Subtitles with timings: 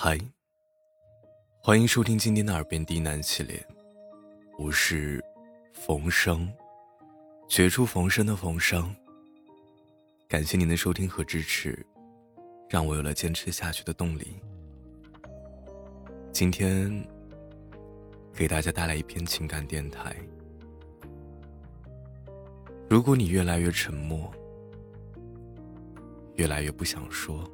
[0.00, 0.16] 嗨，
[1.60, 3.60] 欢迎收听今天的耳边低喃系列，
[4.56, 5.20] 我是
[5.72, 6.48] 冯生，
[7.48, 8.94] 绝处逢生的冯生。
[10.28, 11.84] 感谢您的收听和支持，
[12.70, 14.36] 让我有了坚持下去的动力。
[16.30, 17.04] 今天
[18.32, 20.14] 给大家带来一篇情感电台。
[22.88, 24.32] 如果你越来越沉默，
[26.36, 27.50] 越来越不想说。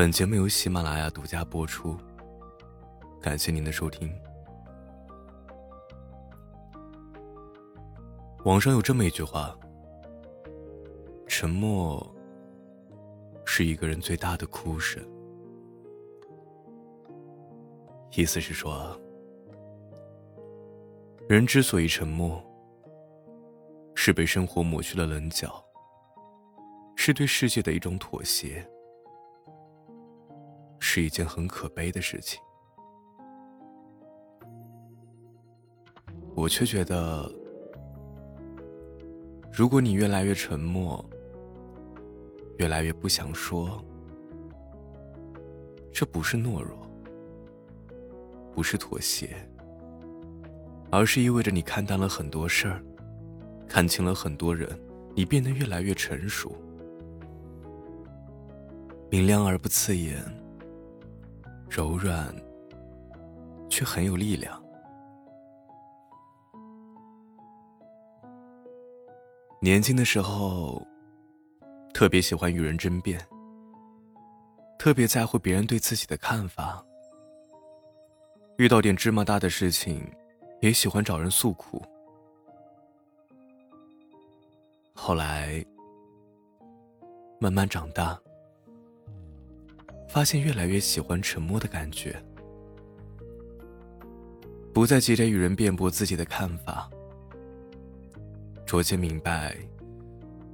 [0.00, 1.94] 本节目由喜马拉雅独家播出，
[3.20, 4.10] 感谢您的收听。
[8.46, 9.54] 网上有这么一句话
[11.28, 12.00] ：“沉默
[13.44, 15.06] 是一个人最大的哭声。”
[18.16, 18.98] 意思是说，
[21.28, 22.42] 人之所以沉默，
[23.94, 25.62] 是被生活抹去了棱角，
[26.96, 28.66] 是对世界的一种妥协。
[30.92, 32.40] 是一件很可悲的事情，
[36.34, 37.32] 我却觉得，
[39.52, 41.08] 如果你越来越沉默，
[42.58, 43.80] 越来越不想说，
[45.92, 46.76] 这不是懦弱，
[48.52, 49.36] 不是妥协，
[50.90, 52.82] 而是意味着你看淡了很多事儿，
[53.68, 54.68] 看清了很多人，
[55.14, 56.52] 你变得越来越成熟，
[59.08, 60.39] 明亮而不刺眼。
[61.70, 62.34] 柔软，
[63.68, 64.60] 却很有力量。
[69.60, 70.84] 年轻的时候，
[71.94, 73.20] 特别喜欢与人争辩，
[74.80, 76.84] 特别在乎别人对自己的看法。
[78.56, 80.04] 遇到点芝麻大的事情，
[80.60, 81.80] 也喜欢找人诉苦。
[84.92, 85.64] 后来，
[87.38, 88.20] 慢慢长大。
[90.10, 92.20] 发现越来越喜欢沉默的感觉，
[94.74, 96.90] 不再急着与人辩驳自己的看法。
[98.66, 99.56] 逐渐明白，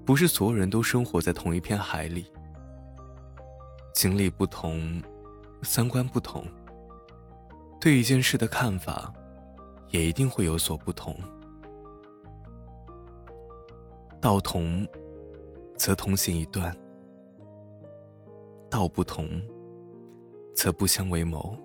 [0.04, 2.26] 不是所有人都生活在同一片海里，
[3.94, 5.02] 经历不同，
[5.62, 6.44] 三观不同，
[7.80, 9.10] 对一件事的看法，
[9.88, 11.18] 也一定会有所不同。
[14.20, 14.86] 道同，
[15.78, 16.76] 则同行一段。
[18.68, 19.28] 道不同，
[20.56, 21.56] 则不相为谋。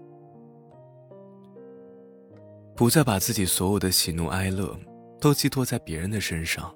[2.75, 4.77] 不再把自己所有的喜怒哀乐
[5.19, 6.75] 都寄托在别人的身上。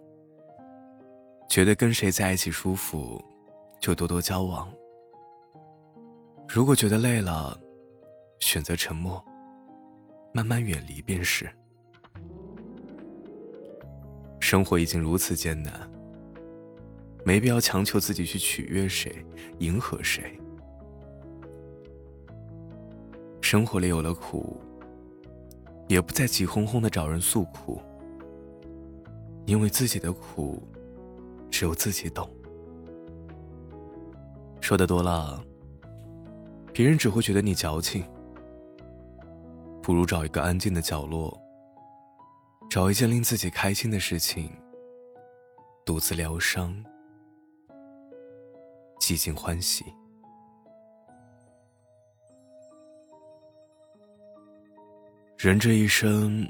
[1.49, 3.23] 觉得跟谁在一起舒服，
[3.79, 4.71] 就多多交往。
[6.47, 7.59] 如果觉得累了，
[8.39, 9.23] 选择沉默，
[10.33, 11.49] 慢慢远离便是。
[14.39, 15.91] 生活已经如此艰难。
[17.23, 19.25] 没必要强求自己去取悦谁，
[19.57, 20.39] 迎合谁。
[23.45, 24.59] 生活里有了苦，
[25.87, 27.79] 也不再急哄哄的找人诉苦，
[29.45, 30.67] 因为自己的苦，
[31.51, 32.27] 只有自己懂。
[34.61, 35.45] 说的多了，
[36.73, 38.03] 别人只会觉得你矫情。
[39.79, 41.39] 不如找一个安静的角落，
[42.67, 44.49] 找一件令自己开心的事情，
[45.85, 46.83] 独自疗伤。
[48.99, 49.85] 寂静欢喜。
[55.37, 56.49] 人这一生，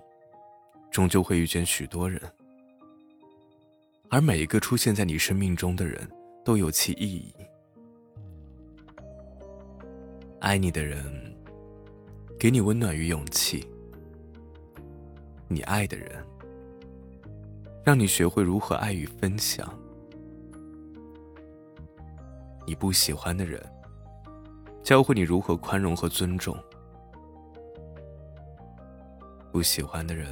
[0.92, 2.22] 终究会遇见许多人，
[4.10, 6.08] 而每一个出现在你生命中的人，
[6.46, 7.34] 都有其意义。
[10.40, 11.04] 爱你的人，
[12.40, 13.66] 给你温暖与勇气；
[15.48, 16.24] 你爱的人，
[17.84, 19.68] 让你学会如何爱与分享。
[22.68, 23.62] 你不喜欢的人，
[24.84, 26.56] 教会你如何宽容和尊重；
[29.56, 30.28] 不喜欢的人，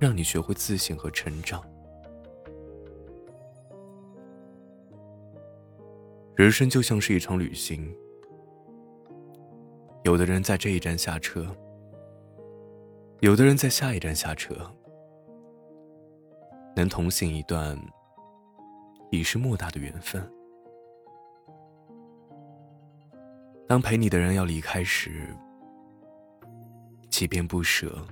[0.00, 1.62] 让你学会自信和成长。
[6.34, 7.94] 人生就像是一场旅行，
[10.04, 11.54] 有的人在这一站下车，
[13.20, 14.54] 有的人在下一站下车，
[16.74, 17.78] 能同行一段，
[19.10, 20.26] 已是莫大的缘分。
[23.68, 25.36] 当陪你的人要离开时，
[27.16, 28.04] 即便不舍，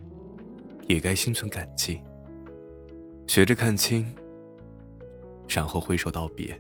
[0.87, 2.00] 也该心存感激。
[3.26, 4.06] 学着看清，
[5.49, 6.56] 然后挥手道别。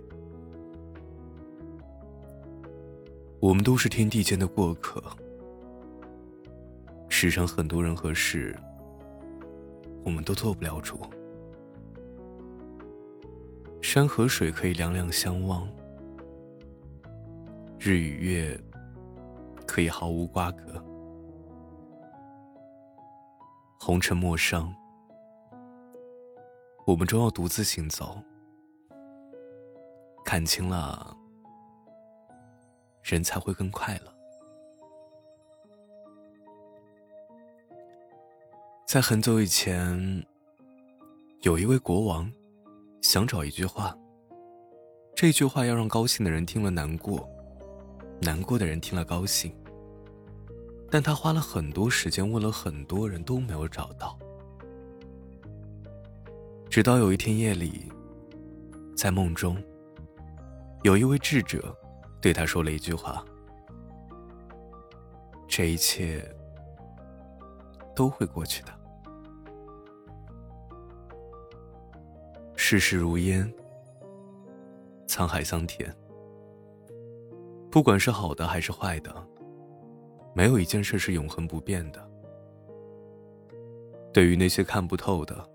[3.38, 5.00] 我们都是天地间的过客，
[7.08, 8.58] 世上很多人和事，
[10.02, 10.98] 我们都做不了主。
[13.80, 15.68] 山和水可以两两相望。
[17.78, 18.60] 日与月
[19.64, 20.84] 可以毫无瓜葛，
[23.84, 24.72] 红尘陌上，
[26.86, 28.16] 我们终要独自行走。
[30.24, 31.16] 看清了，
[33.02, 34.14] 人才会更快乐。
[38.86, 40.24] 在很久以前，
[41.40, 42.32] 有一位国王
[43.00, 43.98] 想找一句话，
[45.16, 47.28] 这句话要让高兴的人听了难过。
[48.20, 49.52] 难过的人听了高兴，
[50.92, 54.18] 但他花了很多时间问了很多人都没有找到。
[56.68, 57.90] 直到有一天夜里，
[58.94, 59.56] 在梦中，
[60.82, 61.74] 有一位智者
[62.20, 63.24] 对他说了一句话
[65.48, 66.22] ：“这一切
[67.96, 68.68] 都会过去的。”
[72.54, 73.50] 世事如烟，
[75.06, 75.90] 沧海桑田。
[77.70, 79.26] 不管是好的还是坏的，
[80.34, 82.10] 没有一件事是永恒不变的。
[84.12, 85.48] 对于那些看不透的、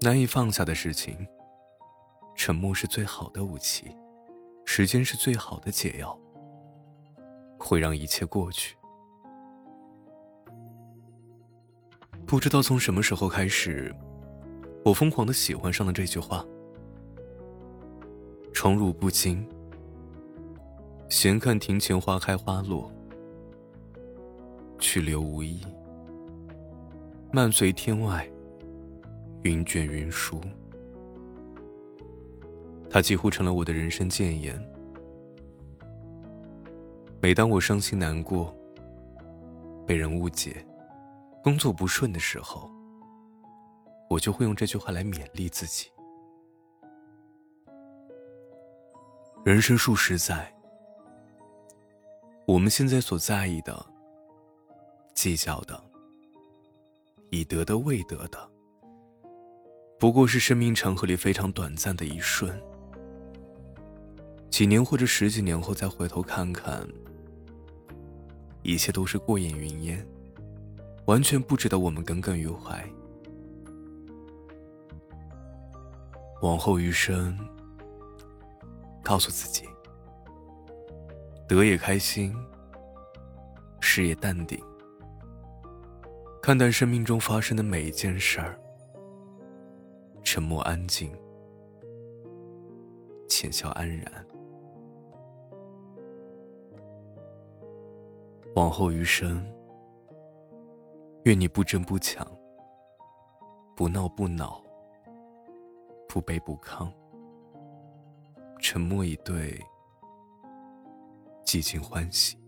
[0.00, 1.26] 难以放下的事情，
[2.34, 3.96] 沉默是最好的武器，
[4.64, 6.18] 时间是最好的解药，
[7.58, 8.76] 会让一切过去。
[12.26, 13.94] 不知道从什么时候开始，
[14.84, 16.44] 我疯狂的喜欢上了这句话
[18.52, 19.48] ：“宠辱不惊。”
[21.08, 22.92] 闲看庭前花开花落，
[24.96, 25.60] 去留无意。
[27.30, 28.26] 漫随天外，
[29.42, 30.40] 云卷云舒。
[32.88, 34.58] 它几乎成了我的人生谏言。
[37.20, 38.56] 每当我伤心难过、
[39.86, 40.66] 被人误解、
[41.44, 42.70] 工作不顺的时候，
[44.08, 45.90] 我就会用这句话来勉励自己。
[49.44, 50.50] 人生数十载。
[52.46, 53.84] 我们现在所在意的、
[55.16, 55.82] 计较的、
[57.30, 58.38] 已得的、未得的，
[59.98, 62.54] 不过是生命长河里非常短暂的一瞬。
[64.50, 66.86] 几年或者十几年后再回头看看，
[68.62, 70.06] 一切都是过眼云烟，
[71.06, 72.86] 完全不值得我们耿耿于怀。
[76.42, 77.36] 往后余生，
[79.02, 79.66] 告诉自己。
[81.48, 82.36] 得也开心，
[83.80, 84.62] 失也淡定，
[86.46, 88.56] 看淡生命中发生的每一件事儿，
[90.22, 91.12] 沉默安静，
[93.28, 94.26] 浅笑安然。
[98.54, 99.44] 往后余生，
[101.24, 102.24] 愿你不争不抢，
[103.74, 104.62] 不闹不恼，
[106.08, 106.88] 不卑不亢，
[108.60, 109.60] 沉默以对。
[111.44, 112.38] 寂静欢喜。